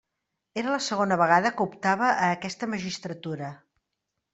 Era 0.61 0.71
la 0.75 0.79
segona 0.85 1.19
vegada 1.23 1.53
que 1.59 1.63
optava 1.67 2.11
a 2.15 2.33
aquesta 2.41 2.75
magistratura. 2.77 3.57